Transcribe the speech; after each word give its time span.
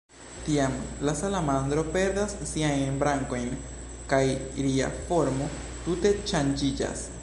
Tiam, 0.45 0.77
la 1.09 1.13
salamandro 1.19 1.83
perdas 1.97 2.33
siajn 2.53 2.97
brankojn, 3.05 3.53
kaj 4.15 4.23
ria 4.69 4.93
formo 5.07 5.55
tute 5.89 6.19
ŝanĝiĝas. 6.33 7.11